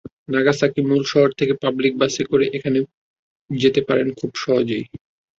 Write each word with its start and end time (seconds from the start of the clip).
Nagasaki 0.33 0.81
মূল 0.89 1.01
শহর 1.11 1.29
থেকে 1.39 1.53
পাবলিক 1.63 1.93
বাসে 2.01 2.23
করে 2.25 2.45
এখানে 2.57 2.79
যেতে 3.49 3.81
পারেন 3.87 4.07
খুব 4.19 4.31
সহজেই। 4.35 4.83